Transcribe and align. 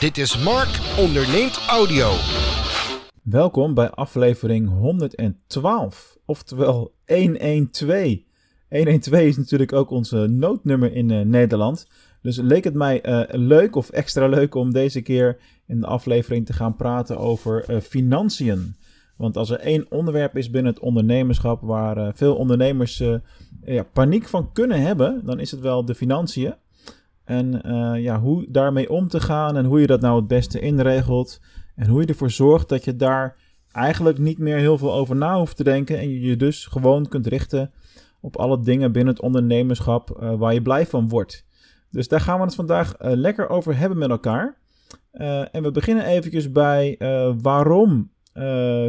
Dit 0.00 0.18
is 0.18 0.44
Mark 0.44 0.98
onderneemt 0.98 1.64
audio. 1.68 2.10
Welkom 3.22 3.74
bij 3.74 3.90
aflevering 3.90 4.68
112, 4.68 6.18
oftewel 6.24 6.94
112. 7.06 8.16
112 8.68 9.22
is 9.22 9.36
natuurlijk 9.36 9.72
ook 9.72 9.90
onze 9.90 10.16
noodnummer 10.16 10.92
in 10.92 11.10
uh, 11.10 11.20
Nederland. 11.20 11.86
Dus 12.22 12.36
leek 12.36 12.64
het 12.64 12.74
mij 12.74 13.06
uh, 13.08 13.22
leuk 13.28 13.76
of 13.76 13.90
extra 13.90 14.26
leuk 14.26 14.54
om 14.54 14.72
deze 14.72 15.00
keer 15.00 15.38
in 15.66 15.80
de 15.80 15.86
aflevering 15.86 16.46
te 16.46 16.52
gaan 16.52 16.76
praten 16.76 17.18
over 17.18 17.64
uh, 17.70 17.80
financiën. 17.80 18.76
Want 19.16 19.36
als 19.36 19.50
er 19.50 19.58
één 19.58 19.86
onderwerp 19.90 20.36
is 20.36 20.50
binnen 20.50 20.72
het 20.72 20.82
ondernemerschap 20.82 21.60
waar 21.62 22.16
veel 22.16 22.36
ondernemers 22.36 23.02
ja, 23.64 23.82
paniek 23.92 24.28
van 24.28 24.52
kunnen 24.52 24.80
hebben, 24.80 25.20
dan 25.24 25.40
is 25.40 25.50
het 25.50 25.60
wel 25.60 25.84
de 25.84 25.94
financiën. 25.94 26.54
En 27.26 27.60
ja, 28.00 28.20
hoe 28.20 28.46
daarmee 28.50 28.90
om 28.90 29.08
te 29.08 29.20
gaan 29.20 29.56
en 29.56 29.64
hoe 29.64 29.80
je 29.80 29.86
dat 29.86 30.00
nou 30.00 30.16
het 30.16 30.26
beste 30.26 30.60
inregelt. 30.60 31.40
En 31.74 31.88
hoe 31.88 32.00
je 32.00 32.06
ervoor 32.06 32.30
zorgt 32.30 32.68
dat 32.68 32.84
je 32.84 32.96
daar 32.96 33.36
eigenlijk 33.72 34.18
niet 34.18 34.38
meer 34.38 34.56
heel 34.56 34.78
veel 34.78 34.94
over 34.94 35.16
na 35.16 35.38
hoeft 35.38 35.56
te 35.56 35.64
denken. 35.64 35.98
En 35.98 36.08
je 36.08 36.20
je 36.20 36.36
dus 36.36 36.66
gewoon 36.66 37.08
kunt 37.08 37.26
richten 37.26 37.70
op 38.20 38.36
alle 38.36 38.60
dingen 38.60 38.92
binnen 38.92 39.14
het 39.14 39.22
ondernemerschap 39.22 40.18
uh, 40.20 40.34
waar 40.34 40.54
je 40.54 40.62
blij 40.62 40.86
van 40.86 41.08
wordt. 41.08 41.44
Dus 41.90 42.08
daar 42.08 42.20
gaan 42.20 42.38
we 42.38 42.44
het 42.44 42.54
vandaag 42.54 42.94
uh, 43.00 43.12
lekker 43.12 43.48
over 43.48 43.78
hebben 43.78 43.98
met 43.98 44.10
elkaar. 44.10 44.58
En 45.50 45.62
we 45.62 45.70
beginnen 45.70 46.04
eventjes 46.04 46.52
bij 46.52 46.98
waarom 47.42 48.10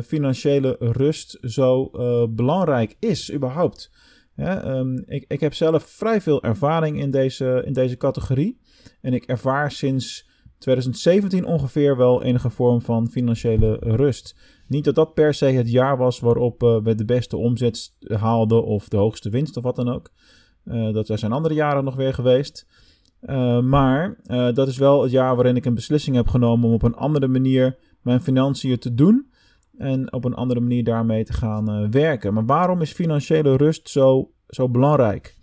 financiële 0.03 0.75
rust 0.79 1.37
zo 1.41 1.91
belangrijk 2.29 2.95
is 2.99 3.33
überhaupt. 3.33 3.91
Ja, 4.37 4.77
um, 4.77 5.03
ik, 5.05 5.25
ik 5.27 5.39
heb 5.39 5.53
zelf 5.53 5.83
vrij 5.83 6.21
veel 6.21 6.43
ervaring 6.43 6.99
in 6.99 7.11
deze, 7.11 7.61
in 7.65 7.73
deze 7.73 7.97
categorie. 7.97 8.59
En 9.01 9.13
ik 9.13 9.23
ervaar 9.23 9.71
sinds 9.71 10.29
2017 10.57 11.45
ongeveer 11.45 11.97
wel 11.97 12.23
enige 12.23 12.49
vorm 12.49 12.81
van 12.81 13.09
financiële 13.09 13.77
rust. 13.81 14.35
Niet 14.67 14.83
dat 14.83 14.95
dat 14.95 15.13
per 15.13 15.33
se 15.33 15.45
het 15.45 15.71
jaar 15.71 15.97
was 15.97 16.19
waarop 16.19 16.63
uh, 16.63 16.77
we 16.83 16.95
de 16.95 17.05
beste 17.05 17.37
omzet 17.37 17.93
haalden 17.99 18.65
of 18.65 18.87
de 18.87 18.97
hoogste 18.97 19.29
winst 19.29 19.57
of 19.57 19.63
wat 19.63 19.75
dan 19.75 19.89
ook. 19.89 20.11
Uh, 20.65 20.93
dat 20.93 21.07
zijn 21.13 21.31
andere 21.31 21.53
jaren 21.53 21.83
nog 21.83 21.95
weer 21.95 22.13
geweest. 22.13 22.67
Uh, 23.21 23.61
maar 23.61 24.17
dat 24.53 24.67
is 24.67 24.77
wel 24.77 25.01
het 25.01 25.11
jaar 25.11 25.35
waarin 25.35 25.55
ik 25.55 25.65
een 25.65 25.73
beslissing 25.73 26.15
heb 26.15 26.27
genomen 26.27 26.67
om 26.67 26.73
op 26.73 26.83
een 26.83 26.95
andere 26.95 27.27
manier 27.27 27.77
mijn 28.01 28.21
financiën 28.21 28.77
te 28.79 28.93
doen. 28.93 29.31
En 29.77 30.13
op 30.13 30.25
een 30.25 30.33
andere 30.33 30.59
manier 30.59 30.83
daarmee 30.83 31.23
te 31.23 31.33
gaan 31.33 31.91
werken. 31.91 32.33
Maar 32.33 32.45
waarom 32.45 32.81
is 32.81 32.91
financiële 32.91 33.57
rust 33.57 33.89
zo, 33.89 34.31
zo 34.47 34.69
belangrijk? 34.69 35.35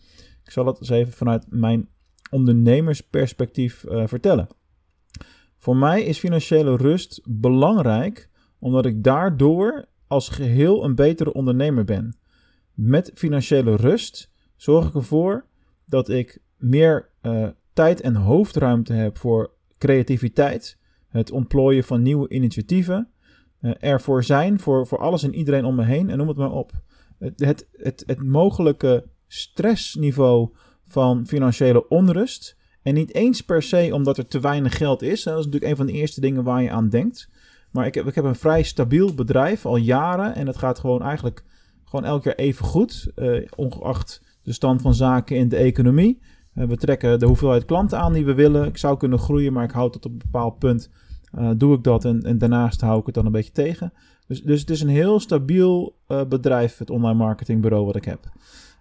Ik 0.45 0.51
zal 0.51 0.67
het 0.67 0.81
eens 0.81 0.89
even 0.89 1.13
vanuit 1.13 1.47
mijn 1.49 1.89
ondernemersperspectief 2.31 3.85
vertellen. 3.89 4.49
Voor 5.57 5.77
mij 5.77 6.03
is 6.03 6.19
financiële 6.19 6.77
rust 6.77 7.21
belangrijk 7.25 8.31
omdat 8.59 8.87
ik 8.87 9.03
daardoor 9.03 9.85
als 10.07 10.29
geheel 10.29 10.85
een 10.85 10.95
betere 10.95 11.33
ondernemer 11.33 11.85
ben. 11.85 12.17
Met 12.75 13.11
financiële 13.15 13.77
rust 13.77 14.33
zorg 14.57 14.89
ik 14.89 14.95
ervoor 14.95 15.47
dat 15.87 16.09
ik 16.09 16.43
meer 16.57 17.11
uh, 17.23 17.49
tijd 17.73 18.01
en 18.01 18.15
hoofdruimte 18.15 18.93
heb 18.93 19.19
voor 19.19 19.55
creativiteit, 19.79 20.79
het 21.09 21.31
ontplooien 21.31 21.85
van 21.85 22.03
nieuwe 22.03 22.29
initiatieven, 22.29 23.11
ervoor 23.73 24.25
zijn 24.25 24.61
voor, 24.61 24.87
voor 24.87 24.99
alles 24.99 25.23
en 25.23 25.35
iedereen 25.35 25.65
om 25.65 25.75
me 25.75 25.85
heen 25.85 26.11
en 26.11 26.19
noem 26.19 26.29
het 26.29 26.37
maar 26.37 26.53
op. 26.53 26.73
Het, 27.19 27.67
het, 27.73 28.03
het, 28.07 28.23
mogelijke 28.23 29.05
stressniveau 29.27 30.49
van 30.87 31.27
financiële 31.27 31.89
onrust 31.89 32.57
en 32.83 32.95
niet 32.95 33.15
eens 33.15 33.41
per 33.41 33.63
se 33.63 33.91
omdat 33.93 34.19
er 34.19 34.27
te 34.27 34.41
weinig 34.41 34.77
geld 34.77 35.03
is. 35.03 35.23
Dat 35.23 35.39
is 35.39 35.45
natuurlijk 35.45 35.71
een 35.71 35.77
van 35.77 35.87
de 35.87 35.93
eerste 35.93 36.21
dingen 36.21 36.45
waar 36.45 36.63
je 36.63 36.71
aan 36.71 36.89
denkt. 36.89 37.29
Maar 37.71 37.87
ik 37.87 37.95
heb, 37.95 38.07
ik 38.07 38.15
heb 38.15 38.25
een 38.25 38.35
vrij 38.35 38.63
stabiel 38.63 39.15
bedrijf 39.15 39.67
al 39.67 39.77
jaren. 39.77 40.35
En 40.35 40.47
het 40.47 40.57
gaat 40.57 40.79
gewoon 40.79 41.03
eigenlijk 41.03 41.45
gewoon 41.85 42.05
elk 42.05 42.25
jaar 42.25 42.35
even 42.35 42.65
goed. 42.65 43.11
Uh, 43.17 43.47
ongeacht 43.57 44.23
de 44.43 44.53
stand 44.53 44.83
van 44.83 44.95
zaken 44.95 45.37
in 45.37 45.49
de 45.49 45.57
economie. 45.57 46.21
Uh, 46.55 46.67
we 46.67 46.77
trekken 46.77 47.19
de 47.19 47.27
hoeveelheid 47.27 47.65
klanten 47.65 47.99
aan 47.99 48.13
die 48.13 48.25
we 48.25 48.35
willen. 48.35 48.67
Ik 48.67 48.77
zou 48.77 48.97
kunnen 48.97 49.19
groeien, 49.19 49.53
maar 49.53 49.65
ik 49.65 49.71
houd 49.71 49.93
tot 49.93 50.05
op 50.05 50.13
een 50.13 50.19
bepaald 50.19 50.59
punt. 50.59 50.91
Uh, 51.39 51.51
doe 51.57 51.77
ik 51.77 51.83
dat 51.83 52.05
en, 52.05 52.23
en, 52.23 52.39
daarnaast 52.39 52.81
hou 52.81 53.01
ik 53.01 53.07
het 53.07 53.15
dan 53.15 53.27
een 53.27 53.33
beetje 53.33 53.53
tegen. 53.53 53.93
Dus, 54.27 54.43
dus 54.43 54.61
het 54.61 54.71
is 54.71 54.81
een 54.81 54.89
heel 54.89 55.21
stabiel 55.21 55.97
bedrijf, 56.29 56.79
het 56.79 56.91
online 56.91 57.19
marketingbureau 57.19 57.87
wat 57.87 57.97
ik 57.97 58.05
heb. 58.05 58.33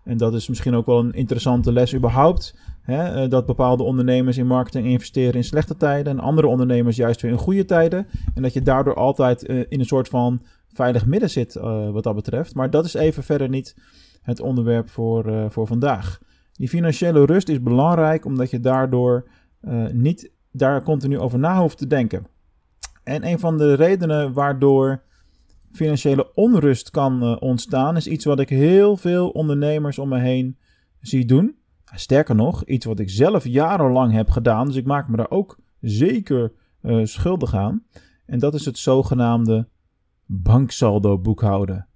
En 0.04 0.18
dat 0.18 0.34
is 0.34 0.48
misschien 0.48 0.76
ook 0.76 0.86
wel 0.86 1.00
een 1.00 1.14
interessante 1.14 1.72
les 1.72 1.96
überhaupt. 1.96 2.56
Hè, 2.82 3.04
eh, 3.04 3.30
dat 3.30 3.46
bepaalde 3.46 3.84
ondernemers 3.84 4.38
in 4.38 4.48
marketing 4.48 4.88
investeren 4.88 5.34
in 5.34 5.44
slechte 5.44 5.78
tijden 5.78 6.14
en 6.14 6.24
andere 6.24 6.48
ondernemers 6.48 6.96
juist 6.96 7.22
weer 7.22 7.32
in 7.32 7.38
goede 7.38 7.66
tijden. 7.66 8.08
En 8.34 8.42
dat 8.42 8.54
je 8.54 8.62
daardoor 8.62 8.96
altijd 8.96 9.44
in 9.44 9.80
een 9.80 9.86
soort 9.86 10.08
van 10.08 10.42
veilig 10.74 11.06
midden 11.06 11.30
zit 11.30 11.54
wat 11.92 12.04
dat 12.04 12.16
betreft. 12.16 12.56
Maar 12.56 12.70
dat 12.70 12.86
is 12.86 12.94
even 12.94 13.24
verder 13.24 13.50
niet 13.50 13.76
het 14.22 14.40
onderwerp 14.40 14.90
voor, 14.90 15.52
voor 15.52 15.68
vandaag. 15.68 16.20
Die 16.54 16.70
financiële 16.70 17.26
rust 17.26 17.50
is 17.50 17.62
belangrijk 17.62 18.26
omdat 18.26 18.50
je 18.50 18.60
daardoor 18.60 19.28
niet 19.92 20.32
daar 20.52 20.84
continu 20.84 21.20
over 21.20 21.40
na 21.40 21.60
hoeft 21.62 21.78
te 21.78 21.88
denken. 21.88 22.28
En 23.04 23.28
een 23.28 23.40
van 23.40 23.58
de 23.58 23.74
redenen 23.74 24.34
waardoor 24.34 25.04
financiële 25.72 26.34
onrust 26.34 26.90
kan 26.90 27.40
ontstaan 27.40 27.96
is 27.96 28.08
iets 28.08 28.26
wat 28.26 28.40
ik 28.40 28.50
heel 28.50 28.98
veel 28.98 29.30
ondernemers 29.30 30.00
om 30.00 30.10
me 30.10 30.20
heen 30.20 30.58
zie 31.00 31.26
doen. 31.26 31.56
Sterker 31.96 32.36
nog, 32.36 32.66
iets 32.66 32.86
wat 32.86 33.00
ik 33.00 33.10
zelf 33.10 33.46
jarenlang 33.46 34.14
heb 34.14 34.30
gedaan, 34.30 34.68
dus 34.68 34.76
ik 34.76 34.86
maak 34.86 35.08
me 35.08 35.18
daar 35.18 35.30
ook 35.30 35.60
zeker 35.82 36.54
uh, 36.82 37.06
schuldig 37.06 37.56
aan. 37.56 37.84
En 38.26 38.40
dat 38.40 38.54
is 38.54 38.66
het 38.66 38.78
zogenaamde 38.78 39.68
banksaldo 40.26 41.20
boekhouden. 41.20 41.88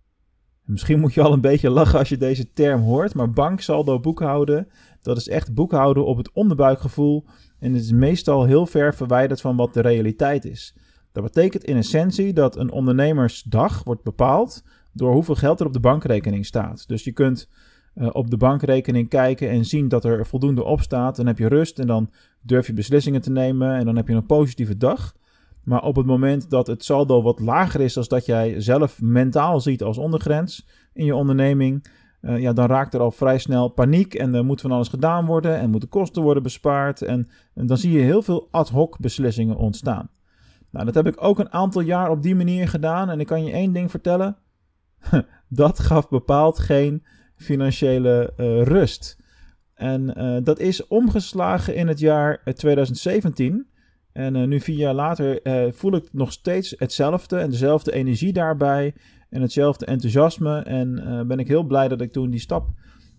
Misschien 0.64 1.00
moet 1.00 1.14
je 1.14 1.22
al 1.22 1.34
een 1.34 1.42
beetje 1.42 1.70
lachen 1.70 2.00
als 2.00 2.10
je 2.10 2.18
deze 2.18 2.52
term 2.52 2.82
hoort, 2.82 3.14
maar 3.14 3.32
banksaldo 3.32 4.00
boekhouden, 4.00 4.68
dat 5.02 5.18
is 5.18 5.28
echt 5.28 5.54
boekhouden 5.54 6.06
op 6.06 6.18
het 6.18 6.32
onderbuikgevoel 6.32 7.26
en 7.60 7.74
het 7.74 7.84
is 7.84 7.92
meestal 7.92 8.44
heel 8.44 8.66
ver 8.66 8.96
verwijderd 8.96 9.42
van 9.42 9.56
wat 9.56 9.74
de 9.74 9.82
realiteit 9.82 10.46
is. 10.46 10.76
Dat 11.12 11.24
betekent 11.24 11.64
in 11.64 11.78
essentie 11.78 12.34
dat 12.34 12.58
een 12.58 12.72
ondernemersdag 12.72 13.84
wordt 13.84 14.04
bepaald 14.04 14.64
door 14.92 15.14
hoeveel 15.14 15.36
geld 15.36 15.60
er 15.60 15.66
op 15.66 15.74
de 15.74 15.80
bankrekening 15.80 16.46
staat. 16.46 16.88
Dus 16.88 17.04
je 17.04 17.12
kunt 17.12 17.50
uh, 17.96 18.10
op 18.12 18.30
de 18.30 18.38
bankrekening 18.38 19.10
kijken 19.10 19.50
en 19.50 19.66
zien 19.66 19.88
dat 19.88 20.06
er 20.06 20.26
voldoende 20.26 20.64
op 20.64 20.82
staat. 20.82 21.16
Dan 21.16 21.28
heb 21.28 21.38
je 21.38 21.48
rust 21.48 21.80
en 21.80 21.88
dan 21.88 22.10
durf 22.42 22.68
je 22.68 22.74
beslissingen 22.74 23.22
te 23.22 23.32
nemen 23.32 23.76
en 23.76 23.86
dan 23.86 23.96
heb 23.96 24.08
je 24.08 24.14
een 24.14 24.26
positieve 24.26 24.78
dag. 24.78 25.16
Maar 25.64 25.84
op 25.84 25.96
het 25.96 26.06
moment 26.06 26.50
dat 26.50 26.68
het 26.68 26.84
saldo 26.84 27.22
wat 27.22 27.40
lager 27.40 27.82
is 27.82 27.94
dan 27.94 28.06
dat 28.08 28.26
jij 28.26 28.62
zelf 28.62 29.02
mentaal 29.02 29.60
ziet 29.60 29.84
als 29.84 29.98
ondergrens 29.98 30.68
in 30.94 31.06
je 31.06 31.16
onderneming, 31.16 31.88
uh, 32.22 32.40
ja, 32.40 32.54
dan 32.54 32.68
raakt 32.68 32.94
er 32.94 33.00
al 33.00 33.12
vrij 33.12 33.38
snel 33.38 33.68
paniek 33.68 34.14
en 34.14 34.34
er 34.34 34.46
moet 34.46 34.62
van 34.62 34.72
alles 34.72 34.88
gedaan 34.88 35.26
worden 35.26 35.60
en 35.60 35.70
moeten 35.70 35.90
kosten 35.90 36.22
worden 36.22 36.44
bespaard. 36.44 37.02
En 37.02 37.30
dan 37.54 37.78
zie 37.78 37.92
je 37.92 38.00
heel 38.00 38.22
veel 38.22 38.48
ad 38.52 38.70
hoc 38.70 39.00
beslissingen 39.00 39.56
ontstaan. 39.56 40.10
Nou, 40.72 40.86
dat 40.86 40.96
heb 40.96 41.08
ik 41.08 41.24
ook 41.24 41.40
een 41.40 41.54
aantal 41.54 41.82
jaar 41.82 42.10
op 42.10 42.24
die 42.24 42.36
manier 42.36 42.68
gedaan 42.68 43.10
en 43.10 43.20
ik 43.20 43.28
kan 43.28 43.44
je 43.44 43.52
één 43.52 43.72
ding 43.72 43.92
vertellen. 43.92 44.38
dat 45.48 45.80
gaf 45.80 46.10
bepaald 46.10 46.60
geen 46.60 47.04
financiële 47.36 48.34
uh, 48.38 48.64
rust. 48.64 49.18
En 49.74 50.14
uh, 50.18 50.38
dat 50.44 50.60
is 50.60 50.88
omgeslagen 50.88 51.76
in 51.76 51.88
het 51.88 52.00
jaar 52.00 52.44
2017. 52.54 53.68
Eh, 54.12 54.26
en 54.26 54.50
nu 54.50 54.60
vier 54.60 54.78
jaar 54.78 54.94
later 54.94 55.42
voel 55.74 55.96
ik 55.96 56.14
nog 56.14 56.32
steeds 56.32 56.74
hetzelfde 56.78 57.38
en 57.38 57.50
dezelfde 57.50 57.92
energie 57.92 58.34
daarbij 58.34 58.96
en 59.30 59.42
hetzelfde 59.42 59.86
enthousiasme. 59.86 60.60
En 60.60 61.24
ben 61.28 61.40
ik 61.40 61.48
heel 61.48 61.64
blij 61.64 61.88
dat 61.88 62.02
ik 62.02 62.12
toen 62.12 62.30
die 62.30 62.40
stap 62.40 62.70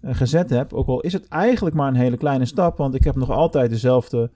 gezet 0.03 0.51
heb. 0.51 0.73
Ook 0.73 0.87
al 0.87 1.01
is 1.01 1.13
het 1.13 1.29
eigenlijk 1.29 1.77
maar 1.77 1.89
een 1.89 1.95
hele 1.95 2.17
kleine 2.17 2.45
stap, 2.45 2.77
want 2.77 2.95
ik 2.95 3.05
heb 3.05 3.17
nog 3.17 3.31
altijd 3.31 3.71
dezelfde 3.71 4.31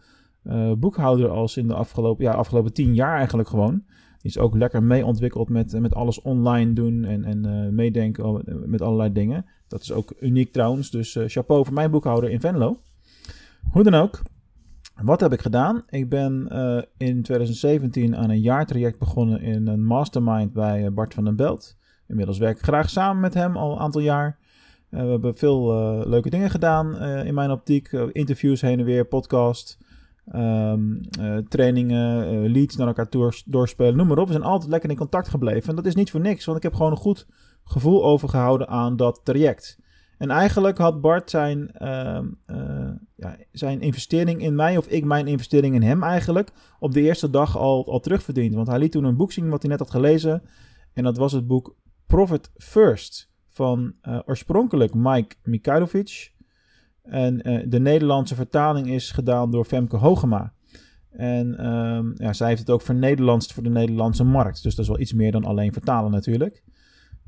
boekhouder 0.79 1.29
als 1.29 1.57
in 1.57 1.67
de 1.67 1.75
afgelopen, 1.75 2.25
ja, 2.25 2.33
afgelopen 2.33 2.73
tien 2.73 2.95
jaar 2.95 3.17
eigenlijk 3.17 3.49
gewoon 3.49 3.83
is 4.23 4.39
ook 4.39 4.57
lekker 4.57 4.83
mee 4.83 5.07
ontwikkeld 5.07 5.49
met, 5.49 5.81
met 5.81 5.95
alles 5.95 6.21
online 6.23 6.73
doen 6.73 7.05
en, 7.05 7.25
en 7.25 7.47
uh, 7.47 7.69
meedenken 7.69 8.43
met 8.67 8.83
allerlei 8.83 9.13
dingen. 9.13 9.47
Dat 9.69 9.83
is 9.83 9.93
ook 9.93 10.15
uniek 10.21 10.53
trouwens, 10.53 10.91
dus 10.91 11.15
uh, 11.15 11.25
chapeau 11.27 11.65
voor 11.65 11.75
mijn 11.75 11.91
boekhouder 11.91 12.31
in 12.31 12.41
Venlo. 12.41 12.77
Hoe 13.71 13.83
dan 13.83 13.95
ook, 13.95 14.23
wat 15.03 15.21
heb 15.21 15.33
ik 15.33 15.41
gedaan? 15.41 15.83
Ik 15.89 16.09
ben 16.09 16.49
uh, 16.53 16.83
in 16.97 17.23
2017 17.23 18.17
aan 18.17 18.31
een 18.31 18.41
jaartraject 18.41 18.99
begonnen 18.99 19.41
in 19.41 19.67
een 19.67 19.85
mastermind 19.85 20.53
bij 20.53 20.93
Bart 20.93 21.15
van 21.15 21.25
den 21.25 21.37
Belt. 21.37 21.77
Inmiddels 22.09 22.39
werk 22.39 22.57
ik 22.57 22.65
graag 22.65 22.91
samen 22.91 23.21
met 23.21 23.35
hem 23.35 23.57
al 23.57 23.73
een 23.73 23.79
aantal 23.79 24.01
jaar. 24.01 24.39
we 24.89 24.99
hebben 24.99 25.37
veel 25.37 25.67
leuke 26.09 26.31
dingen 26.31 26.51
gedaan 26.51 26.97
in 27.25 27.35
mijn 27.35 27.51
optiek. 27.51 27.93
interviews 27.93 28.61
heen 28.61 28.79
en 28.79 28.85
weer, 28.85 29.05
podcast. 29.05 29.79
Um, 30.35 31.01
uh, 31.21 31.39
trainingen, 31.49 32.35
uh, 32.35 32.53
leads 32.53 32.77
naar 32.77 32.87
elkaar 32.87 33.09
doorspelen, 33.47 33.97
noem 33.97 34.07
maar 34.07 34.19
op. 34.19 34.27
We 34.27 34.33
zijn 34.33 34.45
altijd 34.45 34.71
lekker 34.71 34.91
in 34.91 34.97
contact 34.97 35.29
gebleven. 35.29 35.69
En 35.69 35.77
dat 35.77 35.87
is 35.87 35.95
niet 35.95 36.11
voor 36.11 36.21
niks, 36.21 36.45
want 36.45 36.57
ik 36.57 36.63
heb 36.63 36.75
gewoon 36.75 36.91
een 36.91 36.97
goed 36.97 37.27
gevoel 37.65 38.05
overgehouden 38.05 38.69
aan 38.69 38.97
dat 38.97 39.21
traject. 39.25 39.79
En 40.19 40.31
eigenlijk 40.31 40.79
had 40.79 41.01
Bart 41.01 41.31
zijn, 41.31 41.71
ehm, 41.73 42.27
eh, 42.47 42.91
ja, 43.17 43.37
zijn 43.53 43.81
investering 43.81 44.43
in 44.43 44.55
mij, 44.55 44.77
of 44.77 44.87
ik 44.87 45.05
mijn 45.05 45.27
investering 45.27 45.75
in 45.75 45.83
hem 45.83 46.03
eigenlijk, 46.03 46.51
op 46.79 46.93
de 46.93 47.01
eerste 47.01 47.31
dag 47.31 47.57
al, 47.57 47.87
al 47.87 48.01
terugverdiend. 48.01 48.55
Want 48.55 48.67
hij 48.67 48.79
liet 48.79 48.93
toen 48.93 49.05
een 49.05 49.17
boek 49.17 49.33
zien 49.33 49.49
wat 49.49 49.63
hij 49.63 49.71
net 49.71 49.79
had 49.79 49.91
gelezen. 49.91 50.43
En 50.93 51.05
dat 51.05 51.17
was 51.17 51.33
het 51.33 51.47
boek 51.47 51.75
Profit 52.07 52.51
First 52.57 53.31
van 53.47 53.95
oorspronkelijk 54.27 54.95
Mike 54.95 55.37
Mikhailovic. 55.43 56.32
En 57.03 57.49
uh, 57.49 57.65
de 57.67 57.81
Nederlandse 57.81 58.35
vertaling 58.35 58.89
is 58.89 59.11
gedaan 59.11 59.51
door 59.51 59.65
Femke 59.65 59.97
Hogema. 59.97 60.53
En 61.11 61.67
um, 61.67 62.13
ja, 62.17 62.33
zij 62.33 62.49
heeft 62.49 62.61
het 62.61 62.71
ook 62.71 62.83
vernederlandst 62.83 63.53
voor 63.53 63.63
de 63.63 63.71
Nederlandse 63.71 64.25
markt. 64.25 64.63
Dus 64.63 64.75
dat 64.75 64.85
is 64.85 64.91
wel 64.91 65.01
iets 65.01 65.13
meer 65.13 65.33
dan 65.33 65.45
alleen 65.45 65.73
vertalen 65.73 66.11
natuurlijk. 66.11 66.63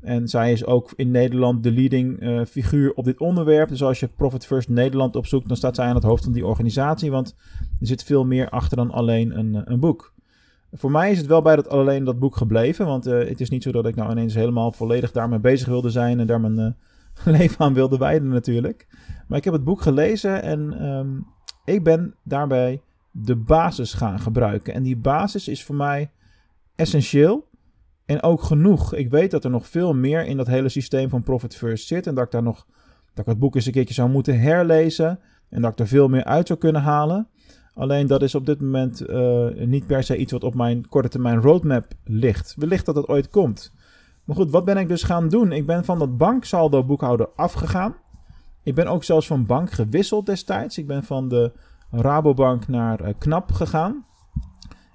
En 0.01 0.27
zij 0.27 0.51
is 0.51 0.65
ook 0.65 0.93
in 0.95 1.11
Nederland 1.11 1.63
de 1.63 1.71
leading 1.71 2.21
uh, 2.21 2.41
figuur 2.45 2.93
op 2.93 3.05
dit 3.05 3.19
onderwerp. 3.19 3.69
Dus 3.69 3.83
als 3.83 3.99
je 3.99 4.07
Profit 4.07 4.45
First 4.45 4.69
Nederland 4.69 5.15
opzoekt, 5.15 5.47
dan 5.47 5.57
staat 5.57 5.75
zij 5.75 5.85
aan 5.85 5.95
het 5.95 6.03
hoofd 6.03 6.23
van 6.23 6.33
die 6.33 6.45
organisatie. 6.45 7.11
Want 7.11 7.35
er 7.79 7.87
zit 7.87 8.03
veel 8.03 8.25
meer 8.25 8.49
achter 8.49 8.77
dan 8.77 8.91
alleen 8.91 9.37
een, 9.37 9.71
een 9.71 9.79
boek. 9.79 10.13
Voor 10.71 10.91
mij 10.91 11.11
is 11.11 11.17
het 11.17 11.27
wel 11.27 11.41
bij 11.41 11.55
dat 11.55 11.69
alleen 11.69 12.03
dat 12.03 12.19
boek 12.19 12.35
gebleven. 12.35 12.85
Want 12.85 13.05
het 13.05 13.41
is 13.41 13.49
niet 13.49 13.63
zo 13.63 13.71
dat 13.71 13.87
ik 13.87 13.95
nou 13.95 14.11
ineens 14.11 14.33
helemaal 14.33 14.71
volledig 14.71 15.11
daarmee 15.11 15.39
bezig 15.39 15.67
wilde 15.67 15.89
zijn. 15.89 16.19
En 16.19 16.27
daar 16.27 16.41
mijn 16.41 16.75
leven 17.37 17.65
aan 17.65 17.73
wilde 17.73 17.97
wijden 17.97 18.27
natuurlijk. 18.27 18.87
Maar 19.27 19.37
ik 19.37 19.43
heb 19.43 19.53
het 19.53 19.63
boek 19.63 19.81
gelezen 19.81 20.41
en 20.43 20.85
um, 20.85 21.27
ik 21.65 21.83
ben 21.83 22.15
daarbij 22.23 22.81
de 23.11 23.35
basis 23.35 23.93
gaan 23.93 24.19
gebruiken. 24.19 24.73
En 24.73 24.83
die 24.83 24.97
basis 24.97 25.47
is 25.47 25.63
voor 25.63 25.75
mij 25.75 26.11
essentieel. 26.75 27.47
En 28.05 28.23
ook 28.23 28.43
genoeg. 28.43 28.93
Ik 28.93 29.09
weet 29.09 29.31
dat 29.31 29.43
er 29.43 29.49
nog 29.49 29.67
veel 29.67 29.93
meer 29.93 30.25
in 30.25 30.37
dat 30.37 30.47
hele 30.47 30.69
systeem 30.69 31.09
van 31.09 31.23
Profit 31.23 31.55
First 31.55 31.87
zit. 31.87 32.07
En 32.07 32.15
dat 32.15 32.25
ik 32.25 32.31
daar 32.31 32.43
nog. 32.43 32.65
Dat 33.13 33.25
ik 33.25 33.31
het 33.31 33.39
boek 33.39 33.55
eens 33.55 33.65
een 33.65 33.71
keertje 33.71 33.93
zou 33.93 34.09
moeten 34.09 34.39
herlezen. 34.39 35.19
En 35.49 35.61
dat 35.61 35.71
ik 35.71 35.79
er 35.79 35.87
veel 35.87 36.07
meer 36.07 36.23
uit 36.23 36.47
zou 36.47 36.59
kunnen 36.59 36.81
halen. 36.81 37.27
Alleen 37.73 38.07
dat 38.07 38.21
is 38.21 38.35
op 38.35 38.45
dit 38.45 38.61
moment 38.61 39.09
uh, 39.09 39.47
niet 39.53 39.87
per 39.87 40.03
se 40.03 40.17
iets 40.17 40.31
wat 40.31 40.43
op 40.43 40.55
mijn 40.55 40.87
korte 40.87 41.09
termijn 41.09 41.41
roadmap 41.41 41.85
ligt. 42.03 42.55
Wellicht 42.57 42.85
dat 42.85 42.95
het 42.95 43.07
ooit 43.07 43.29
komt. 43.29 43.73
Maar 44.25 44.35
goed, 44.35 44.51
wat 44.51 44.65
ben 44.65 44.77
ik 44.77 44.87
dus 44.87 45.03
gaan 45.03 45.29
doen? 45.29 45.51
Ik 45.51 45.65
ben 45.65 45.85
van 45.85 45.99
dat 45.99 46.17
banksaldo 46.17 46.83
boekhouder 46.83 47.29
afgegaan. 47.35 47.95
Ik 48.63 48.75
ben 48.75 48.87
ook 48.87 49.03
zelfs 49.03 49.27
van 49.27 49.45
bank 49.45 49.71
gewisseld 49.71 50.25
destijds. 50.25 50.77
Ik 50.77 50.87
ben 50.87 51.03
van 51.03 51.27
de 51.29 51.51
Rabobank 51.91 52.67
naar 52.67 53.01
uh, 53.01 53.13
KNAP 53.17 53.51
gegaan. 53.51 54.05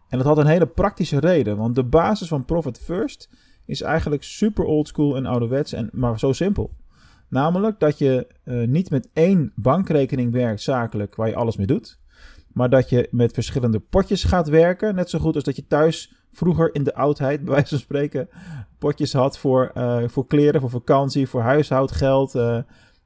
En 0.09 0.19
dat 0.19 0.27
had 0.27 0.39
een 0.39 0.47
hele 0.47 0.67
praktische 0.67 1.21
reden. 1.21 1.57
Want 1.57 1.75
de 1.75 1.85
basis 1.85 2.29
van 2.29 2.45
Profit 2.45 2.79
First 2.79 3.31
is 3.67 3.83
eigenlijk 3.83 4.23
super 4.23 4.65
oldschool 4.65 5.17
en 5.17 5.27
ouderwets, 5.27 5.73
en, 5.73 5.89
maar 5.93 6.19
zo 6.19 6.33
simpel. 6.33 6.71
Namelijk 7.29 7.81
dat 7.81 7.99
je 7.99 8.27
uh, 8.45 8.69
niet 8.69 8.91
met 8.91 9.09
één 9.13 9.53
bankrekening 9.55 10.33
werkt 10.33 10.63
zakelijk 10.63 11.15
waar 11.15 11.29
je 11.29 11.35
alles 11.35 11.57
mee 11.57 11.67
doet. 11.67 11.99
Maar 12.53 12.71
dat 12.71 12.89
je 12.89 13.09
met 13.11 13.33
verschillende 13.33 13.79
potjes 13.81 14.25
gaat 14.25 14.49
werken. 14.49 14.95
Net 14.95 15.11
zo 15.11 15.19
goed 15.19 15.35
als 15.35 15.45
dat 15.45 15.57
je 15.57 15.67
thuis 15.67 16.15
vroeger 16.33 16.75
in 16.75 16.85
de 16.85 16.95
oudheid, 16.95 17.45
bij 17.45 17.55
wijze 17.55 17.69
van 17.69 17.79
spreken, 17.79 18.29
potjes 18.79 19.13
had 19.13 19.39
voor, 19.39 19.71
uh, 19.77 20.03
voor 20.07 20.27
kleren, 20.27 20.61
voor 20.61 20.71
vakantie, 20.71 21.29
voor 21.29 21.41
huishoudgeld. 21.41 22.35
Uh, 22.35 22.59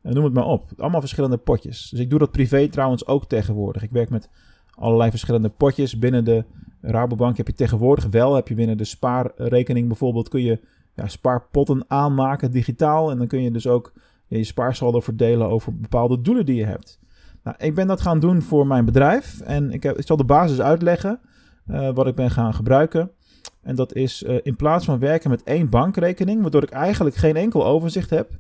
noem 0.03 0.25
het 0.25 0.35
maar 0.35 0.47
op. 0.47 0.65
Allemaal 0.77 1.01
verschillende 1.01 1.37
potjes. 1.37 1.89
Dus 1.89 2.01
ik 2.01 2.11
doe 2.11 2.19
dat 2.19 2.31
privé 2.31 2.69
trouwens 2.69 3.07
ook 3.07 3.25
tegenwoordig. 3.25 3.83
Ik 3.83 3.91
werk 3.91 4.11
met 4.11 4.31
allerlei 4.75 5.11
verschillende 5.11 5.49
potjes. 5.49 5.99
Binnen 5.99 6.25
de 6.25 6.45
Rabobank 6.81 7.37
heb 7.37 7.47
je 7.47 7.55
tegenwoordig 7.55 8.07
wel, 8.07 8.35
heb 8.35 8.49
je 8.49 8.55
binnen 8.55 8.77
de 8.77 8.85
spaarrekening 8.85 9.89
bijvoorbeeld, 9.89 10.29
kun 10.29 10.43
je 10.43 10.61
ja, 10.95 11.09
spaarpotten 11.09 11.85
aanmaken 11.89 12.51
digitaal. 12.51 13.11
En 13.11 13.19
dan 13.19 13.27
kun 13.27 13.43
je 13.43 13.51
dus 13.51 13.67
ook 13.67 13.93
je 14.27 14.45
spaarsaldo 14.45 15.01
verdelen 15.01 15.49
over 15.49 15.79
bepaalde 15.79 16.21
doelen 16.21 16.47
die 16.47 16.57
je 16.57 16.65
hebt. 16.65 17.01
Nou, 17.43 17.57
ik 17.61 17.75
ben 17.75 17.87
dat 17.87 18.01
gaan 18.01 18.21
doen 18.21 18.43
voor 18.43 18.67
mijn 18.67 18.85
bedrijf. 18.85 19.41
En 19.41 19.71
ik, 19.71 19.83
heb, 19.83 19.99
ik 19.99 20.07
zal 20.07 20.17
de 20.17 20.25
basis 20.25 20.61
uitleggen 20.61 21.21
uh, 21.67 21.91
wat 21.95 22.07
ik 22.07 22.15
ben 22.15 22.31
gaan 22.31 22.55
gebruiken. 22.55 23.11
En 23.63 23.75
dat 23.75 23.95
is 23.95 24.23
uh, 24.23 24.39
in 24.43 24.57
plaats 24.57 24.85
van 24.85 24.99
werken 24.99 25.31
met 25.31 25.43
één 25.43 25.69
bankrekening, 25.69 26.43
waardoor 26.43 26.63
ik 26.63 26.71
eigenlijk 26.71 27.17
geen 27.17 27.37
enkel 27.37 27.67
overzicht 27.67 28.11
heb, 28.11 28.31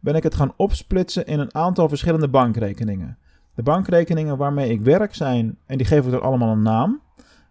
ben 0.00 0.14
ik 0.14 0.22
het 0.22 0.34
gaan 0.34 0.52
opsplitsen 0.56 1.26
in 1.26 1.38
een 1.38 1.54
aantal 1.54 1.88
verschillende 1.88 2.28
bankrekeningen. 2.28 3.18
De 3.54 3.62
bankrekeningen 3.62 4.36
waarmee 4.36 4.70
ik 4.70 4.80
werk 4.80 5.14
zijn, 5.14 5.58
en 5.66 5.76
die 5.76 5.86
geef 5.86 6.04
ik 6.04 6.10
dan 6.10 6.22
allemaal 6.22 6.52
een 6.52 6.62
naam. 6.62 7.00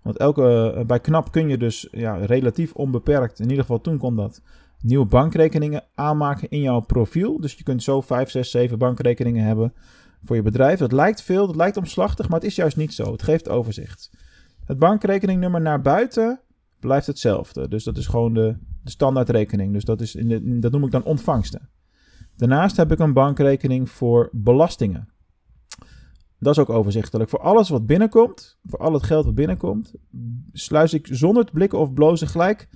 Want 0.02 0.18
elke, 0.18 0.74
uh, 0.78 0.86
bij 0.86 1.00
KNAP 1.00 1.32
kun 1.32 1.48
je 1.48 1.58
dus 1.58 1.88
ja, 1.92 2.16
relatief 2.16 2.74
onbeperkt, 2.74 3.40
in 3.40 3.50
ieder 3.50 3.62
geval 3.62 3.82
toen 3.82 3.98
kon 3.98 4.16
dat, 4.16 4.42
nieuwe 4.82 5.06
bankrekeningen 5.06 5.84
aanmaken 5.96 6.50
in 6.50 6.62
jouw 6.62 6.80
profiel. 6.80 7.40
Dus 7.40 7.54
je 7.54 7.64
kunt 7.64 7.84
zo 7.84 8.02
5, 8.02 8.30
6, 8.30 8.52
7 8.52 8.78
bankrekeningen 8.78 9.46
hebben 9.46 9.74
voor 10.24 10.36
je 10.36 10.42
bedrijf. 10.42 10.80
Dat 10.80 10.92
lijkt 10.92 11.22
veel, 11.22 11.48
dat 11.48 11.56
lijkt 11.56 11.78
omslachtig, 11.78 12.30
maar 12.30 12.40
het 12.40 12.50
is 12.50 12.56
juist 12.56 12.78
niet 12.78 12.94
zo. 12.94 13.12
Het 13.12 13.24
geeft 13.24 13.50
overzicht. 13.50 14.12
Het 14.66 14.80
bankrekeningnummer 14.80 15.62
naar 15.62 15.82
buiten 15.82 16.42
blijft 16.80 17.08
hetzelfde. 17.08 17.68
Dus 17.68 17.84
dat 17.84 17.98
is 17.98 18.08
gewoon 18.08 18.34
de, 18.34 18.58
de 18.84 18.90
standaardrekening. 18.90 19.74
Dus 19.74 19.84
dat, 19.84 20.02
is 20.02 20.16
in 20.16 20.28
de, 20.28 20.60
dat 20.60 20.72
noem 20.72 20.84
ik 20.86 20.92
dan 20.92 21.04
ontvangsten. 21.04 21.70
Daarnaast 22.36 22.78
heb 22.78 22.92
ik 22.92 23.00
een 23.00 23.14
bankrekening 23.14 23.90
voor 23.90 24.30
belastingen. 24.32 25.08
Dat 26.40 26.54
is 26.54 26.60
ook 26.60 26.70
overzichtelijk. 26.70 27.30
Voor 27.30 27.40
alles 27.40 27.70
wat 27.70 27.86
binnenkomt, 27.86 28.58
voor 28.66 28.80
al 28.80 28.94
het 28.94 29.04
geld 29.04 29.26
wat 29.26 29.36
binnenkomt, 29.36 29.94
sluis 30.52 30.94
ik 30.94 31.08
zonder 31.12 31.46
te 31.46 31.52
blikken 31.52 31.80
of 31.80 31.94
blozen 31.94 32.28
gelijk 32.28 32.68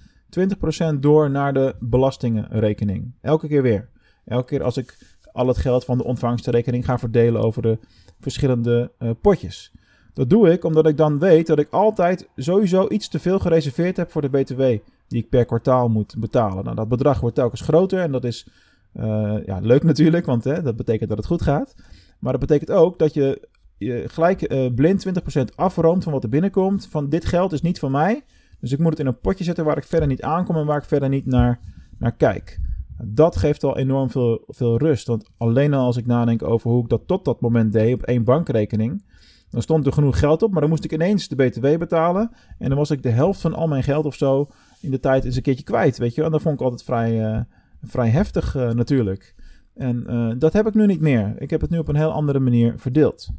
20% 0.95 0.99
door 0.99 1.29
naar 1.29 1.53
de 1.53 1.75
belastingenrekening. 1.79 3.15
Elke 3.21 3.47
keer 3.47 3.61
weer. 3.61 3.89
Elke 4.25 4.47
keer 4.47 4.63
als 4.63 4.77
ik 4.77 5.17
al 5.31 5.47
het 5.47 5.57
geld 5.57 5.85
van 5.85 5.97
de 5.97 6.03
ontvangstrekening 6.03 6.85
ga 6.85 6.97
verdelen 6.97 7.41
over 7.41 7.61
de 7.61 7.79
verschillende 8.19 8.91
uh, 8.99 9.09
potjes. 9.21 9.71
Dat 10.17 10.29
doe 10.29 10.51
ik 10.51 10.63
omdat 10.63 10.87
ik 10.87 10.97
dan 10.97 11.19
weet 11.19 11.47
dat 11.47 11.59
ik 11.59 11.67
altijd 11.69 12.29
sowieso 12.35 12.87
iets 12.89 13.07
te 13.07 13.19
veel 13.19 13.39
gereserveerd 13.39 13.97
heb 13.97 14.11
voor 14.11 14.21
de 14.21 14.29
BTW 14.29 14.61
die 15.07 15.23
ik 15.23 15.29
per 15.29 15.45
kwartaal 15.45 15.89
moet 15.89 16.15
betalen. 16.17 16.63
Nou, 16.63 16.75
dat 16.75 16.87
bedrag 16.87 17.19
wordt 17.19 17.35
telkens 17.35 17.61
groter 17.61 17.99
en 17.99 18.11
dat 18.11 18.23
is 18.23 18.47
uh, 18.93 19.35
ja, 19.45 19.59
leuk 19.59 19.83
natuurlijk, 19.83 20.25
want 20.25 20.43
hè, 20.43 20.61
dat 20.61 20.75
betekent 20.75 21.09
dat 21.09 21.17
het 21.17 21.27
goed 21.27 21.41
gaat. 21.41 21.75
Maar 22.19 22.31
dat 22.31 22.41
betekent 22.41 22.71
ook 22.71 22.99
dat 22.99 23.13
je, 23.13 23.47
je 23.77 24.03
gelijk 24.07 24.51
uh, 24.51 24.73
blind 24.75 25.07
20% 25.39 25.41
afroomt 25.55 26.03
van 26.03 26.13
wat 26.13 26.23
er 26.23 26.29
binnenkomt. 26.29 26.87
Van 26.87 27.09
dit 27.09 27.25
geld 27.25 27.53
is 27.53 27.61
niet 27.61 27.79
van 27.79 27.91
mij, 27.91 28.23
dus 28.59 28.71
ik 28.71 28.79
moet 28.79 28.89
het 28.89 28.99
in 28.99 29.07
een 29.07 29.19
potje 29.19 29.43
zetten 29.43 29.65
waar 29.65 29.77
ik 29.77 29.83
verder 29.83 30.07
niet 30.07 30.21
aankom 30.21 30.55
en 30.55 30.65
waar 30.65 30.77
ik 30.77 30.87
verder 30.87 31.09
niet 31.09 31.25
naar, 31.25 31.59
naar 31.97 32.15
kijk. 32.15 32.59
Dat 33.03 33.35
geeft 33.35 33.63
al 33.63 33.77
enorm 33.77 34.09
veel, 34.09 34.43
veel 34.47 34.77
rust. 34.77 35.07
Want 35.07 35.29
alleen 35.37 35.73
al 35.73 35.85
als 35.85 35.97
ik 35.97 36.05
nadenk 36.05 36.43
over 36.43 36.71
hoe 36.71 36.83
ik 36.83 36.89
dat 36.89 37.07
tot 37.07 37.25
dat 37.25 37.41
moment 37.41 37.73
deed 37.73 37.93
op 37.93 38.03
één 38.03 38.23
bankrekening. 38.23 39.03
Dan 39.49 39.61
stond 39.61 39.85
er 39.85 39.94
genoeg 39.94 40.19
geld 40.19 40.44
op, 40.44 40.51
maar 40.51 40.61
dan 40.61 40.69
moest 40.69 40.83
ik 40.83 40.94
ineens 40.94 41.27
de 41.27 41.35
BTW 41.35 41.77
betalen. 41.77 42.31
En 42.57 42.69
dan 42.69 42.77
was 42.77 42.91
ik 42.91 43.03
de 43.03 43.09
helft 43.09 43.41
van 43.41 43.53
al 43.53 43.67
mijn 43.67 43.83
geld 43.83 44.06
of 44.06 44.16
zo 44.16 44.49
in 44.81 44.92
de 44.92 44.99
tijd 44.99 45.25
eens 45.25 45.35
een 45.35 45.42
keertje 45.42 45.63
kwijt. 45.63 45.97
Weet 45.97 46.16
je, 46.16 46.23
en 46.23 46.31
dat 46.31 46.42
vond 46.42 46.56
ik 46.56 46.61
altijd 46.61 46.83
vrij, 46.83 47.31
uh, 47.31 47.39
vrij 47.83 48.09
heftig 48.09 48.56
uh, 48.56 48.71
natuurlijk. 48.71 49.35
En 49.73 50.04
uh, 50.09 50.33
dat 50.37 50.54
heb 50.54 50.68
ik 50.68 50.73
nu 50.73 50.85
niet 50.85 51.01
meer. 51.01 51.35
Ik 51.37 51.49
heb 51.49 51.61
het 51.61 51.69
nu 51.69 51.77
op 51.77 51.87
een 51.87 51.95
heel 51.95 52.11
andere 52.11 52.39
manier 52.39 52.73
verdeeld. 52.77 53.30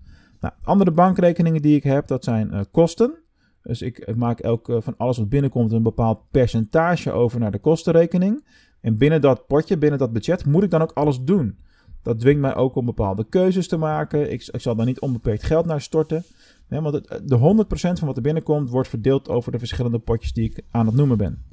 Nou, 0.41 0.55
andere 0.62 0.91
bankrekeningen 0.91 1.62
die 1.62 1.77
ik 1.77 1.83
heb, 1.83 2.07
dat 2.07 2.25
zijn 2.25 2.67
kosten. 2.71 3.15
Dus 3.62 3.83
ik 3.83 4.17
maak 4.17 4.41
elk 4.41 4.71
van 4.79 4.95
alles 4.97 5.19
wat 5.19 5.29
binnenkomt 5.29 5.73
een 5.73 5.83
bepaald 5.83 6.21
percentage 6.31 7.12
over 7.12 7.41
naar 7.41 7.50
de 7.50 7.59
kostenrekening. 7.59 8.45
En 8.81 8.97
binnen 8.97 9.21
dat 9.21 9.47
potje, 9.47 9.79
binnen 9.79 9.99
dat 9.99 10.12
budget, 10.12 10.47
moet 10.47 10.62
ik 10.62 10.71
dan 10.71 10.83
ook 10.83 10.93
alles 10.93 11.21
doen. 11.21 11.59
Dat 12.02 12.21
dwingt 12.21 12.40
mij 12.40 12.55
ook 12.55 12.75
om 12.75 12.85
bepaalde 12.85 13.25
keuzes 13.28 13.69
te 13.69 13.76
maken. 13.76 14.33
Ik, 14.33 14.49
ik 14.52 14.61
zal 14.61 14.76
daar 14.76 14.87
niet 14.87 15.00
onbeperkt 15.00 15.43
geld 15.43 15.67
naar 15.67 15.81
storten. 15.81 16.25
Nee, 16.69 16.81
want 16.81 17.09
de 17.28 17.64
100% 17.67 17.69
van 17.71 18.07
wat 18.07 18.17
er 18.17 18.23
binnenkomt 18.23 18.71
wordt 18.71 18.88
verdeeld 18.88 19.28
over 19.28 19.52
de 19.52 19.59
verschillende 19.59 19.99
potjes 19.99 20.33
die 20.33 20.50
ik 20.50 20.62
aan 20.71 20.87
het 20.87 20.95
noemen 20.95 21.19
ben. 21.19 21.45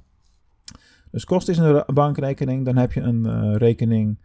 Dus 1.11 1.25
kost 1.25 1.49
is 1.49 1.57
een 1.57 1.83
bankrekening. 1.93 2.65
Dan 2.65 2.75
heb 2.75 2.91
je 2.91 3.01
een 3.01 3.25
uh, 3.25 3.55
rekening 3.55 4.19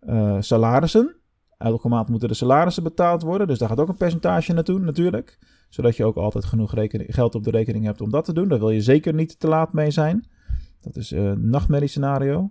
uh, 0.00 0.36
salarissen. 0.40 1.16
Elke 1.58 1.88
maand 1.88 2.08
moeten 2.08 2.28
de 2.28 2.34
salarissen 2.34 2.82
betaald 2.82 3.22
worden. 3.22 3.46
Dus 3.46 3.58
daar 3.58 3.68
gaat 3.68 3.80
ook 3.80 3.88
een 3.88 3.96
percentage 3.96 4.52
naartoe 4.52 4.78
natuurlijk. 4.78 5.38
Zodat 5.68 5.96
je 5.96 6.04
ook 6.04 6.16
altijd 6.16 6.44
genoeg 6.44 6.74
geld 6.90 7.34
op 7.34 7.44
de 7.44 7.50
rekening 7.50 7.84
hebt 7.84 8.00
om 8.00 8.10
dat 8.10 8.24
te 8.24 8.32
doen. 8.32 8.48
Daar 8.48 8.58
wil 8.58 8.70
je 8.70 8.80
zeker 8.80 9.14
niet 9.14 9.40
te 9.40 9.48
laat 9.48 9.72
mee 9.72 9.90
zijn. 9.90 10.26
Dat 10.80 10.96
is 10.96 11.10
een 11.10 11.38
uh, 11.38 11.44
nachtmerriescenario. 11.44 12.50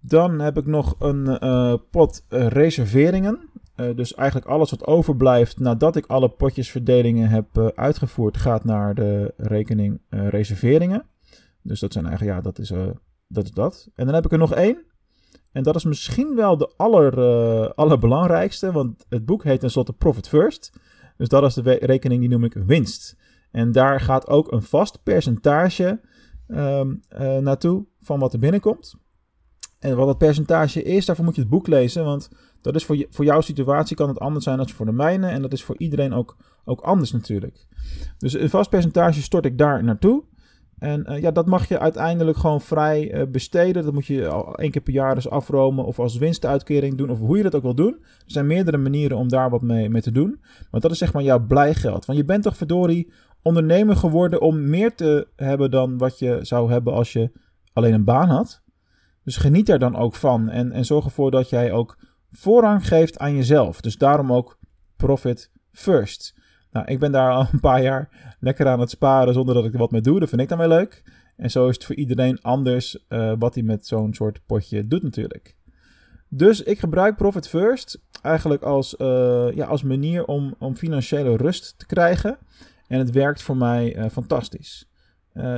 Dan 0.00 0.40
heb 0.40 0.56
ik 0.56 0.66
nog 0.66 0.94
een 0.98 1.44
uh, 1.44 1.74
pot 1.90 2.24
uh, 2.28 2.46
reserveringen. 2.46 3.48
dus 3.94 4.14
eigenlijk 4.14 4.48
alles 4.48 4.70
wat 4.70 4.86
overblijft 4.86 5.58
nadat 5.58 5.96
ik 5.96 6.06
alle 6.06 6.28
potjesverdelingen 6.28 7.28
heb 7.28 7.72
uitgevoerd, 7.74 8.36
gaat 8.36 8.64
naar 8.64 8.94
de 8.94 9.34
rekening 9.36 10.00
reserveringen. 10.08 11.04
Dus 11.62 11.80
dat 11.80 11.92
zijn 11.92 12.06
eigenlijk, 12.06 12.36
ja, 12.36 12.42
dat 12.42 12.58
is, 12.58 12.72
dat 13.28 13.44
is 13.44 13.50
dat. 13.50 13.88
En 13.94 14.04
dan 14.04 14.14
heb 14.14 14.24
ik 14.24 14.32
er 14.32 14.38
nog 14.38 14.54
één. 14.54 14.78
En 15.52 15.62
dat 15.62 15.76
is 15.76 15.84
misschien 15.84 16.34
wel 16.34 16.56
de 16.56 16.72
aller, 16.76 17.14
allerbelangrijkste, 17.74 18.72
want 18.72 19.06
het 19.08 19.24
boek 19.26 19.44
heet 19.44 19.60
tenslotte 19.60 19.92
Profit 19.92 20.28
First. 20.28 20.72
Dus 21.16 21.28
dat 21.28 21.42
is 21.42 21.54
de 21.54 21.78
rekening 21.80 22.20
die 22.20 22.28
noem 22.28 22.44
ik 22.44 22.54
winst. 22.54 23.16
En 23.50 23.72
daar 23.72 24.00
gaat 24.00 24.28
ook 24.28 24.52
een 24.52 24.62
vast 24.62 25.02
percentage 25.02 26.00
uh, 26.48 26.82
naartoe 27.38 27.86
van 28.00 28.18
wat 28.18 28.32
er 28.32 28.38
binnenkomt. 28.38 28.94
En 29.80 29.96
wat 29.96 30.06
dat 30.06 30.18
percentage 30.18 30.82
is, 30.82 31.06
daarvoor 31.06 31.24
moet 31.24 31.34
je 31.34 31.40
het 31.40 31.50
boek 31.50 31.66
lezen. 31.66 32.04
Want 32.04 32.30
dat 32.60 32.74
is 32.74 32.84
voor, 32.84 32.96
je, 32.96 33.06
voor 33.10 33.24
jouw 33.24 33.40
situatie 33.40 33.96
kan 33.96 34.08
het 34.08 34.18
anders 34.18 34.44
zijn 34.44 34.56
dan 34.56 34.68
voor 34.68 34.86
de 34.86 34.92
mijne. 34.92 35.26
En 35.26 35.42
dat 35.42 35.52
is 35.52 35.64
voor 35.64 35.78
iedereen 35.78 36.12
ook, 36.12 36.36
ook 36.64 36.80
anders 36.80 37.12
natuurlijk. 37.12 37.66
Dus 38.18 38.32
een 38.32 38.50
vast 38.50 38.70
percentage 38.70 39.22
stort 39.22 39.44
ik 39.44 39.58
daar 39.58 39.84
naartoe. 39.84 40.24
En 40.78 41.06
uh, 41.08 41.20
ja, 41.20 41.30
dat 41.30 41.46
mag 41.46 41.68
je 41.68 41.78
uiteindelijk 41.78 42.38
gewoon 42.38 42.60
vrij 42.60 43.14
uh, 43.14 43.26
besteden. 43.26 43.84
Dat 43.84 43.92
moet 43.92 44.06
je 44.06 44.28
al 44.28 44.54
één 44.54 44.70
keer 44.70 44.82
per 44.82 44.92
jaar 44.92 45.14
dus 45.14 45.30
afromen 45.30 45.84
of 45.84 45.98
als 45.98 46.16
winstuitkering 46.16 46.96
doen. 46.96 47.10
Of 47.10 47.18
hoe 47.18 47.36
je 47.36 47.42
dat 47.42 47.54
ook 47.54 47.62
wil 47.62 47.74
doen. 47.74 47.96
Er 48.00 48.22
zijn 48.26 48.46
meerdere 48.46 48.76
manieren 48.76 49.16
om 49.16 49.28
daar 49.28 49.50
wat 49.50 49.62
mee, 49.62 49.88
mee 49.88 50.02
te 50.02 50.12
doen. 50.12 50.40
Maar 50.70 50.80
dat 50.80 50.90
is 50.90 50.98
zeg 50.98 51.12
maar 51.12 51.22
jouw 51.22 51.46
blijgeld. 51.46 52.04
Want 52.04 52.18
je 52.18 52.24
bent 52.24 52.42
toch 52.42 52.56
verdorie 52.56 53.12
ondernemer 53.42 53.96
geworden 53.96 54.40
om 54.40 54.68
meer 54.68 54.94
te 54.94 55.28
hebben 55.36 55.70
dan 55.70 55.98
wat 55.98 56.18
je 56.18 56.38
zou 56.42 56.70
hebben 56.70 56.92
als 56.92 57.12
je 57.12 57.30
alleen 57.72 57.94
een 57.94 58.04
baan 58.04 58.28
had. 58.28 58.62
Dus 59.24 59.36
geniet 59.36 59.68
er 59.68 59.78
dan 59.78 59.96
ook 59.96 60.14
van. 60.14 60.48
En, 60.48 60.72
en 60.72 60.84
zorg 60.84 61.04
ervoor 61.04 61.30
dat 61.30 61.48
jij 61.48 61.72
ook 61.72 61.98
voorrang 62.32 62.86
geeft 62.86 63.18
aan 63.18 63.36
jezelf. 63.36 63.80
Dus 63.80 63.96
daarom 63.96 64.32
ook 64.32 64.58
profit 64.96 65.50
first. 65.72 66.34
Nou, 66.70 66.86
ik 66.86 66.98
ben 66.98 67.12
daar 67.12 67.32
al 67.32 67.46
een 67.52 67.60
paar 67.60 67.82
jaar 67.82 68.36
lekker 68.40 68.66
aan 68.66 68.80
het 68.80 68.90
sparen 68.90 69.34
zonder 69.34 69.54
dat 69.54 69.64
ik 69.64 69.72
er 69.72 69.78
wat 69.78 69.90
mee 69.90 70.00
doe. 70.00 70.20
Dat 70.20 70.28
vind 70.28 70.40
ik 70.40 70.48
dan 70.48 70.58
wel 70.58 70.68
leuk. 70.68 71.02
En 71.36 71.50
zo 71.50 71.68
is 71.68 71.74
het 71.74 71.84
voor 71.84 71.94
iedereen 71.94 72.42
anders 72.42 73.04
uh, 73.08 73.32
wat 73.38 73.54
hij 73.54 73.62
met 73.62 73.86
zo'n 73.86 74.14
soort 74.14 74.40
potje 74.46 74.86
doet 74.86 75.02
natuurlijk. 75.02 75.56
Dus 76.28 76.62
ik 76.62 76.78
gebruik 76.78 77.16
Profit 77.16 77.48
First 77.48 78.00
eigenlijk 78.22 78.62
als, 78.62 78.94
uh, 78.98 79.48
ja, 79.54 79.66
als 79.66 79.82
manier 79.82 80.24
om, 80.24 80.54
om 80.58 80.76
financiële 80.76 81.36
rust 81.36 81.78
te 81.78 81.86
krijgen. 81.86 82.38
En 82.86 82.98
het 82.98 83.10
werkt 83.10 83.42
voor 83.42 83.56
mij 83.56 83.96
uh, 83.96 84.04
fantastisch. 84.10 84.88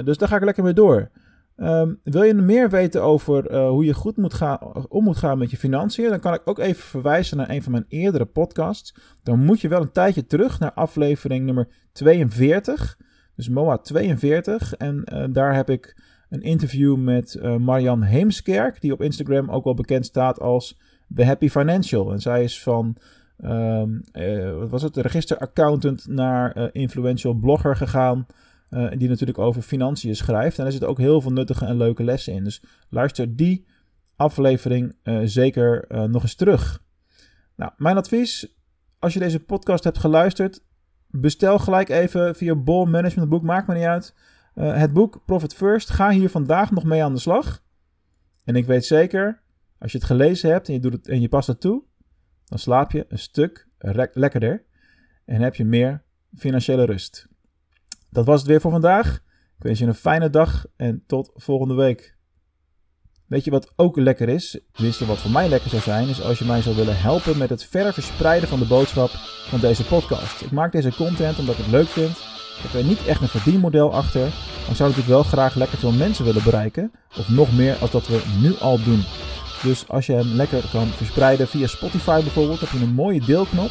dus 0.05 0.19
daar 0.19 0.29
ga 0.29 0.37
ik 0.37 0.45
lekker 0.45 0.65
mee 0.65 0.73
door. 0.73 1.11
Um, 1.57 2.01
wil 2.03 2.23
je 2.23 2.35
meer 2.35 2.71
weten 2.71 3.03
over 3.03 3.51
uh, 3.51 3.69
hoe 3.69 3.85
je 3.85 3.95
goed 3.95 4.17
moet 4.17 4.35
gaan, 4.35 4.89
om 4.89 5.05
moet 5.05 5.17
gaan 5.17 5.39
met 5.39 5.51
je 5.51 5.57
financiën? 5.57 6.09
Dan 6.09 6.21
kan 6.21 6.35
ik 6.35 6.41
ook 6.45 6.59
even 6.59 6.83
verwijzen 6.83 7.37
naar 7.37 7.51
een 7.51 7.63
van 7.63 7.73
mijn 7.73 7.85
eerdere 7.89 8.25
podcasts. 8.25 8.95
Dan 9.23 9.45
moet 9.45 9.61
je 9.61 9.69
wel 9.69 9.81
een 9.81 9.93
tijdje 9.93 10.27
terug 10.27 10.59
naar 10.59 10.73
aflevering 10.73 11.45
nummer 11.45 11.69
42. 11.93 12.99
Dus 13.37 13.49
MOA 13.49 13.79
42. 13.79 14.75
En 14.75 15.05
uh, 15.13 15.25
daar 15.31 15.55
heb 15.55 15.71
ik 15.71 16.03
een 16.29 16.43
interview 16.43 16.97
met 16.97 17.39
uh, 17.43 17.57
Marian 17.57 18.03
Heemskerk, 18.03 18.81
die 18.81 18.93
op 18.93 19.03
Instagram 19.03 19.51
ook 19.51 19.65
wel 19.65 19.75
bekend 19.75 20.07
staat 20.07 20.41
als 20.41 20.79
The 21.15 21.25
Happy 21.25 21.49
Financial. 21.49 22.13
En 22.13 22.21
zij 22.21 22.45
is 22.45 22.63
van, 22.63 22.97
um, 23.45 24.03
wat 24.59 24.71
was 24.71 24.83
het, 24.83 24.97
registeraccountant 24.97 26.07
naar 26.07 26.73
influential 26.73 27.35
blogger 27.35 27.77
gegaan. 27.77 28.27
Uh, 28.75 28.91
die 28.97 29.09
natuurlijk 29.09 29.39
over 29.39 29.63
financiën 29.63 30.17
schrijft. 30.17 30.57
En 30.57 30.63
daar 30.63 30.73
zitten 30.73 30.91
ook 30.91 30.99
heel 30.99 31.21
veel 31.21 31.33
nuttige 31.33 31.65
en 31.65 31.77
leuke 31.77 32.05
lessen 32.05 32.33
in. 32.33 32.45
Dus 32.45 32.63
luister 32.89 33.37
die 33.37 33.67
aflevering 34.17 34.97
uh, 35.05 35.21
zeker 35.25 35.85
uh, 35.89 36.03
nog 36.03 36.23
eens 36.23 36.35
terug. 36.35 36.83
Nou, 37.57 37.73
mijn 37.77 37.97
advies, 37.97 38.57
als 38.99 39.13
je 39.13 39.19
deze 39.19 39.41
podcast 39.41 39.85
hebt 39.85 39.99
geluisterd, 39.99 40.63
bestel 41.07 41.59
gelijk 41.59 41.89
even 41.89 42.35
via 42.35 42.55
Bol 42.55 42.85
Management 42.85 43.29
Boek, 43.29 43.43
maakt 43.43 43.67
me 43.67 43.75
niet 43.75 43.85
uit. 43.85 44.15
het 44.55 44.93
boek 44.93 45.23
Profit 45.27 45.55
First, 45.55 45.91
ga 45.91 46.11
hier 46.11 46.31
vandaag 46.31 46.71
nog 46.71 46.85
mee 46.85 47.05
aan 47.05 47.13
de 47.13 47.21
slag. 47.21 47.63
En 48.45 48.57
ik 48.57 48.67
weet 48.67 48.85
zeker, 48.85 49.41
als 49.79 49.93
je 49.93 49.99
het 49.99 50.07
gelezen 50.07 50.51
hebt 50.51 50.69
en 50.69 50.75
je, 50.75 50.81
doet 50.81 50.93
het, 50.93 51.09
en 51.09 51.21
je 51.21 51.29
past 51.29 51.47
het 51.47 51.61
toe, 51.61 51.83
dan 52.45 52.59
slaap 52.59 52.91
je 52.91 53.05
een 53.09 53.19
stuk 53.19 53.69
lekkerder 54.13 54.65
en 55.25 55.41
heb 55.41 55.55
je 55.55 55.65
meer 55.65 56.03
financiële 56.35 56.85
rust. 56.85 57.31
Dat 58.13 58.27
was 58.27 58.39
het 58.39 58.49
weer 58.49 58.61
voor 58.61 58.71
vandaag. 58.71 59.15
Ik 59.59 59.63
wens 59.69 59.79
je 59.79 59.87
een 59.87 59.95
fijne 59.95 60.31
dag 60.31 60.65
en 60.77 61.03
tot 61.07 61.31
volgende 61.35 61.75
week. 61.75 62.17
Weet 63.27 63.45
je 63.45 63.51
wat 63.51 63.73
ook 63.77 63.97
lekker 63.97 64.29
is? 64.29 64.61
Tenminste, 64.73 65.07
wat 65.07 65.19
voor 65.19 65.31
mij 65.31 65.49
lekker 65.49 65.71
zou 65.71 65.83
zijn, 65.83 66.09
is 66.09 66.23
als 66.23 66.39
je 66.39 66.45
mij 66.45 66.63
zou 66.63 66.77
willen 66.77 67.01
helpen 67.01 67.39
met 67.39 67.51
het 67.51 67.65
verder 67.65 67.93
verspreiden 67.93 68.49
van 68.49 68.59
de 68.59 68.67
boodschap 68.67 69.11
van 69.49 69.61
deze 69.61 69.85
podcast. 69.85 70.41
Ik 70.41 70.51
maak 70.51 70.73
deze 70.73 70.95
content 70.95 71.39
omdat 71.39 71.59
ik 71.59 71.65
het 71.65 71.73
leuk 71.73 71.87
vind. 71.87 72.11
Ik 72.11 72.63
heb 72.63 72.81
er 72.81 72.85
niet 72.85 73.07
echt 73.07 73.21
een 73.21 73.29
verdienmodel 73.29 73.93
achter, 73.93 74.21
maar 74.67 74.77
zou 74.77 74.89
natuurlijk 74.89 75.09
wel 75.09 75.23
graag 75.23 75.55
lekker 75.55 75.79
veel 75.79 75.93
mensen 75.93 76.25
willen 76.25 76.45
bereiken. 76.45 76.93
Of 77.19 77.29
nog 77.29 77.57
meer 77.57 77.77
als 77.77 77.91
dat 77.91 78.07
we 78.07 78.23
nu 78.41 78.57
al 78.57 78.83
doen. 78.83 79.03
Dus 79.63 79.89
als 79.89 80.07
je 80.07 80.13
hem 80.13 80.27
lekker 80.27 80.63
kan 80.73 80.87
verspreiden 80.87 81.49
via 81.49 81.67
Spotify 81.67 82.21
bijvoorbeeld, 82.23 82.61
heb 82.61 82.69
je 82.69 82.79
een 82.79 82.95
mooie 82.95 83.21
deelknop. 83.21 83.71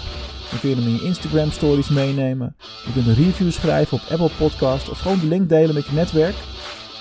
Dan 0.51 0.59
kun 0.59 0.69
je 0.69 0.75
hem 0.75 0.87
in 0.87 0.93
je 0.93 1.03
Instagram 1.03 1.51
stories 1.51 1.89
meenemen. 1.89 2.55
Je 2.85 2.91
kunt 2.93 3.07
een 3.07 3.25
review 3.25 3.51
schrijven 3.51 3.97
op 3.97 4.11
Apple 4.11 4.29
Podcast 4.37 4.89
of 4.89 4.99
gewoon 4.99 5.19
de 5.19 5.27
link 5.27 5.49
delen 5.49 5.75
met 5.75 5.85
je 5.85 5.93
netwerk. 5.93 6.35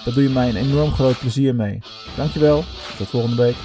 Daar 0.05 0.15
doe 0.15 0.23
je 0.23 0.29
mij 0.29 0.49
een 0.49 0.57
enorm 0.57 0.93
groot 0.93 1.19
plezier 1.19 1.55
mee. 1.55 1.79
Dankjewel, 2.17 2.65
tot 2.97 3.09
volgende 3.09 3.43
week. 3.43 3.57